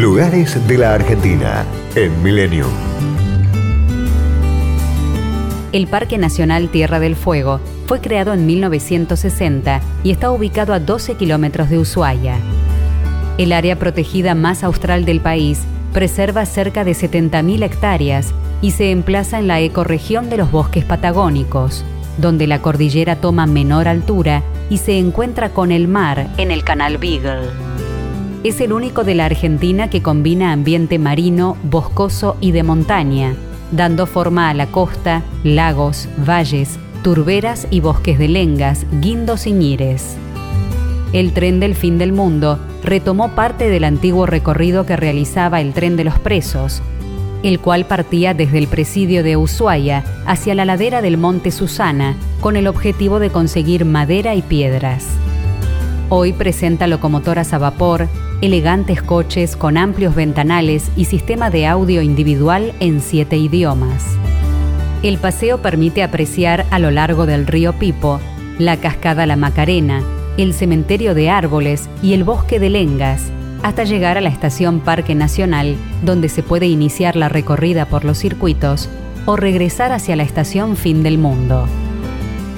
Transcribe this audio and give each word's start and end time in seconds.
Lugares 0.00 0.66
de 0.66 0.78
la 0.78 0.94
Argentina 0.94 1.66
en 1.94 2.22
Milenio. 2.22 2.64
El 5.72 5.88
Parque 5.88 6.16
Nacional 6.16 6.70
Tierra 6.70 6.98
del 7.00 7.16
Fuego 7.16 7.60
fue 7.84 8.00
creado 8.00 8.32
en 8.32 8.46
1960 8.46 9.82
y 10.02 10.10
está 10.10 10.30
ubicado 10.30 10.72
a 10.72 10.80
12 10.80 11.16
kilómetros 11.16 11.68
de 11.68 11.78
Ushuaia. 11.78 12.38
El 13.36 13.52
área 13.52 13.78
protegida 13.78 14.34
más 14.34 14.64
austral 14.64 15.04
del 15.04 15.20
país 15.20 15.60
preserva 15.92 16.46
cerca 16.46 16.82
de 16.82 16.92
70.000 16.92 17.62
hectáreas 17.62 18.32
y 18.62 18.70
se 18.70 18.92
emplaza 18.92 19.38
en 19.38 19.48
la 19.48 19.60
ecorregión 19.60 20.30
de 20.30 20.38
los 20.38 20.50
bosques 20.50 20.86
patagónicos, 20.86 21.84
donde 22.16 22.46
la 22.46 22.62
cordillera 22.62 23.16
toma 23.16 23.44
menor 23.44 23.86
altura 23.86 24.44
y 24.70 24.78
se 24.78 24.98
encuentra 24.98 25.50
con 25.50 25.70
el 25.70 25.88
mar 25.88 26.26
en 26.38 26.52
el 26.52 26.64
canal 26.64 26.96
Beagle 26.96 27.69
es 28.42 28.60
el 28.60 28.72
único 28.72 29.04
de 29.04 29.14
la 29.14 29.26
Argentina 29.26 29.90
que 29.90 30.02
combina 30.02 30.52
ambiente 30.52 30.98
marino, 30.98 31.56
boscoso 31.62 32.36
y 32.40 32.52
de 32.52 32.62
montaña, 32.62 33.34
dando 33.70 34.06
forma 34.06 34.48
a 34.48 34.54
la 34.54 34.66
costa, 34.66 35.22
lagos, 35.44 36.08
valles, 36.26 36.78
turberas 37.02 37.66
y 37.70 37.80
bosques 37.80 38.18
de 38.18 38.28
lengas, 38.28 38.86
guindos 39.00 39.46
y 39.46 39.52
ñires. 39.52 40.16
El 41.12 41.32
tren 41.32 41.60
del 41.60 41.74
fin 41.74 41.98
del 41.98 42.12
mundo 42.12 42.58
retomó 42.82 43.34
parte 43.34 43.68
del 43.68 43.84
antiguo 43.84 44.26
recorrido 44.26 44.86
que 44.86 44.96
realizaba 44.96 45.60
el 45.60 45.74
tren 45.74 45.96
de 45.96 46.04
los 46.04 46.18
presos, 46.18 46.82
el 47.42 47.58
cual 47.58 47.84
partía 47.84 48.32
desde 48.32 48.58
el 48.58 48.68
presidio 48.68 49.22
de 49.22 49.36
Ushuaia 49.36 50.04
hacia 50.26 50.54
la 50.54 50.64
ladera 50.64 51.02
del 51.02 51.18
monte 51.18 51.50
Susana 51.50 52.16
con 52.40 52.56
el 52.56 52.66
objetivo 52.68 53.18
de 53.18 53.30
conseguir 53.30 53.84
madera 53.84 54.34
y 54.34 54.42
piedras. 54.42 55.06
Hoy 56.08 56.32
presenta 56.32 56.86
locomotoras 56.86 57.52
a 57.52 57.58
vapor, 57.58 58.08
elegantes 58.42 59.02
coches 59.02 59.54
con 59.54 59.76
amplios 59.76 60.14
ventanales 60.14 60.90
y 60.96 61.04
sistema 61.04 61.50
de 61.50 61.66
audio 61.66 62.00
individual 62.00 62.72
en 62.80 63.00
siete 63.00 63.36
idiomas. 63.36 64.16
El 65.02 65.18
paseo 65.18 65.62
permite 65.62 66.02
apreciar 66.02 66.66
a 66.70 66.78
lo 66.78 66.90
largo 66.90 67.26
del 67.26 67.46
río 67.46 67.74
Pipo 67.74 68.20
la 68.58 68.78
cascada 68.78 69.26
La 69.26 69.36
Macarena, 69.36 70.02
el 70.36 70.54
cementerio 70.54 71.14
de 71.14 71.30
árboles 71.30 71.88
y 72.02 72.12
el 72.12 72.24
bosque 72.24 72.58
de 72.58 72.70
lengas, 72.70 73.30
hasta 73.62 73.84
llegar 73.84 74.16
a 74.16 74.20
la 74.20 74.28
estación 74.28 74.80
Parque 74.80 75.14
Nacional, 75.14 75.76
donde 76.04 76.28
se 76.28 76.42
puede 76.42 76.66
iniciar 76.66 77.16
la 77.16 77.28
recorrida 77.28 77.86
por 77.86 78.04
los 78.04 78.18
circuitos 78.18 78.88
o 79.26 79.36
regresar 79.36 79.92
hacia 79.92 80.16
la 80.16 80.22
estación 80.22 80.76
Fin 80.76 81.02
del 81.02 81.18
Mundo. 81.18 81.66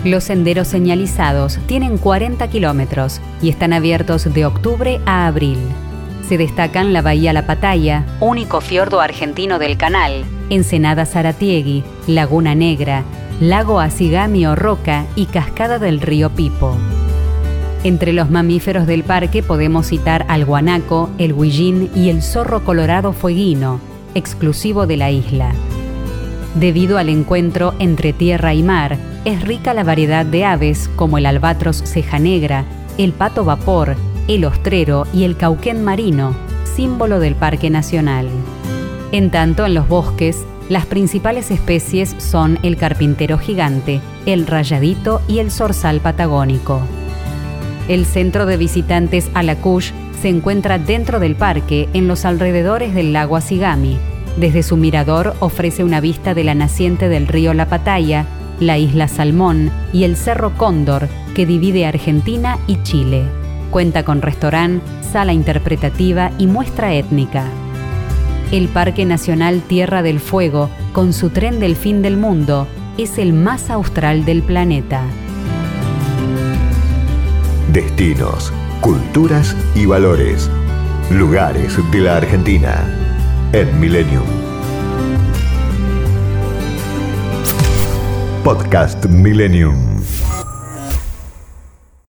Los 0.04 0.24
senderos 0.24 0.66
señalizados 0.66 1.58
tienen 1.66 1.96
40 1.96 2.48
kilómetros 2.48 3.20
y 3.40 3.50
están 3.50 3.72
abiertos 3.72 4.32
de 4.34 4.44
octubre 4.44 5.00
a 5.06 5.28
abril. 5.28 5.58
Se 6.28 6.38
destacan 6.38 6.92
la 6.92 7.02
Bahía 7.02 7.32
La 7.32 7.46
Pataya, 7.46 8.04
único 8.18 8.60
fiordo 8.60 9.00
argentino 9.00 9.60
del 9.60 9.76
canal, 9.76 10.24
Ensenada 10.50 11.06
Zaratiegui, 11.06 11.84
Laguna 12.08 12.56
Negra, 12.56 13.04
Lago 13.40 13.78
Asigami 13.78 14.44
o 14.44 14.56
Roca 14.56 15.06
y 15.14 15.26
Cascada 15.26 15.78
del 15.78 16.00
Río 16.00 16.30
Pipo. 16.30 16.76
Entre 17.84 18.12
los 18.12 18.28
mamíferos 18.28 18.88
del 18.88 19.04
parque 19.04 19.44
podemos 19.44 19.86
citar 19.86 20.24
al 20.28 20.44
guanaco, 20.44 21.10
el 21.18 21.32
huillín 21.32 21.90
y 21.94 22.08
el 22.08 22.22
zorro 22.22 22.64
colorado 22.64 23.12
fueguino, 23.12 23.80
exclusivo 24.16 24.88
de 24.88 24.96
la 24.96 25.12
isla. 25.12 25.52
Debido 26.56 26.98
al 26.98 27.08
encuentro 27.08 27.74
entre 27.78 28.12
tierra 28.12 28.52
y 28.52 28.62
mar, 28.62 28.98
es 29.24 29.42
rica 29.42 29.72
la 29.74 29.84
variedad 29.84 30.26
de 30.26 30.44
aves 30.44 30.90
como 30.96 31.18
el 31.18 31.26
albatros 31.26 31.82
ceja 31.84 32.18
negra, 32.18 32.64
el 32.98 33.12
pato 33.12 33.44
vapor, 33.44 33.96
el 34.28 34.44
ostrero 34.44 35.06
y 35.12 35.24
el 35.24 35.36
cauquén 35.36 35.84
marino, 35.84 36.34
símbolo 36.76 37.20
del 37.20 37.34
Parque 37.36 37.70
Nacional. 37.70 38.28
En 39.12 39.30
tanto, 39.30 39.64
en 39.64 39.74
los 39.74 39.88
bosques, 39.88 40.44
las 40.68 40.86
principales 40.86 41.50
especies 41.50 42.14
son 42.18 42.58
el 42.62 42.76
carpintero 42.76 43.38
gigante, 43.38 44.00
el 44.26 44.46
rayadito 44.46 45.20
y 45.28 45.38
el 45.38 45.50
zorzal 45.50 46.00
patagónico. 46.00 46.80
El 47.88 48.06
centro 48.06 48.46
de 48.46 48.56
visitantes 48.56 49.30
Alacush 49.34 49.90
se 50.20 50.28
encuentra 50.28 50.78
dentro 50.78 51.20
del 51.20 51.34
parque, 51.34 51.88
en 51.94 52.08
los 52.08 52.24
alrededores 52.24 52.94
del 52.94 53.12
lago 53.12 53.36
Asigami. 53.36 53.98
Desde 54.36 54.62
su 54.62 54.76
mirador 54.76 55.34
ofrece 55.40 55.84
una 55.84 56.00
vista 56.00 56.32
de 56.32 56.44
la 56.44 56.54
naciente 56.54 57.08
del 57.08 57.26
río 57.26 57.54
La 57.54 57.66
Pataya, 57.66 58.24
la 58.60 58.78
isla 58.78 59.08
Salmón 59.08 59.70
y 59.92 60.04
el 60.04 60.16
Cerro 60.16 60.56
Cóndor, 60.56 61.08
que 61.34 61.46
divide 61.46 61.86
Argentina 61.86 62.58
y 62.66 62.82
Chile. 62.82 63.24
Cuenta 63.70 64.04
con 64.04 64.22
restaurante, 64.22 64.84
sala 65.12 65.32
interpretativa 65.32 66.30
y 66.38 66.46
muestra 66.46 66.94
étnica. 66.94 67.44
El 68.50 68.68
Parque 68.68 69.06
Nacional 69.06 69.62
Tierra 69.62 70.02
del 70.02 70.20
Fuego, 70.20 70.68
con 70.92 71.12
su 71.12 71.30
tren 71.30 71.58
del 71.58 71.74
fin 71.74 72.02
del 72.02 72.16
mundo, 72.16 72.66
es 72.98 73.18
el 73.18 73.32
más 73.32 73.70
austral 73.70 74.24
del 74.24 74.42
planeta. 74.42 75.02
Destinos, 77.72 78.52
culturas 78.82 79.56
y 79.74 79.86
valores. 79.86 80.50
Lugares 81.10 81.78
de 81.90 82.00
la 82.00 82.18
Argentina 82.18 82.84
en 83.52 83.80
Millennium. 83.80 84.51
Podcast 88.42 89.06
Millennium. 89.08 89.91